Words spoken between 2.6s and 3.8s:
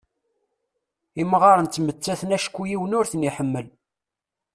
yiwen ur ten-iḥemmel..